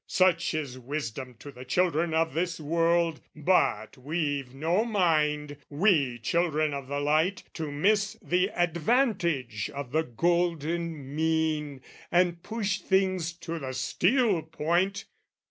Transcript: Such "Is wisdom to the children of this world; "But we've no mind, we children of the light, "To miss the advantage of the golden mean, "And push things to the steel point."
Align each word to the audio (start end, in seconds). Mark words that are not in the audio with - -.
Such 0.07 0.55
"Is 0.55 0.79
wisdom 0.79 1.35
to 1.37 1.51
the 1.51 1.63
children 1.63 2.11
of 2.11 2.33
this 2.33 2.59
world; 2.59 3.21
"But 3.35 3.99
we've 3.99 4.51
no 4.51 4.83
mind, 4.83 5.57
we 5.69 6.17
children 6.17 6.73
of 6.73 6.87
the 6.87 6.99
light, 6.99 7.43
"To 7.53 7.71
miss 7.71 8.13
the 8.19 8.49
advantage 8.49 9.69
of 9.71 9.91
the 9.91 10.01
golden 10.01 11.15
mean, 11.15 11.81
"And 12.11 12.41
push 12.41 12.79
things 12.79 13.31
to 13.41 13.59
the 13.59 13.73
steel 13.73 14.41
point." 14.41 15.05